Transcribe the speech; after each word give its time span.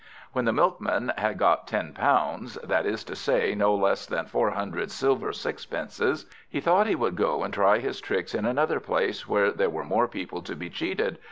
When 0.33 0.45
the 0.45 0.51
Milkman 0.51 1.13
had 1.15 1.37
got 1.37 1.67
ten 1.67 1.93
pounds, 1.93 2.55
that 2.63 2.87
is 2.87 3.03
to 3.03 3.15
say, 3.15 3.53
no 3.53 3.75
less 3.75 4.07
than 4.07 4.25
four 4.25 4.49
hundred 4.49 4.89
silver 4.89 5.31
sixpences, 5.31 6.25
he 6.49 6.59
thought 6.59 6.87
he 6.87 6.95
would 6.95 7.15
go 7.15 7.43
and 7.43 7.53
try 7.53 7.77
his 7.77 8.01
tricks 8.01 8.33
in 8.33 8.47
another 8.47 8.79
place, 8.79 9.27
where 9.29 9.51
there 9.51 9.69
were 9.69 9.83
more 9.85 10.07
people 10.07 10.41
to 10.41 10.55
be 10.55 10.71
cheated. 10.71 11.19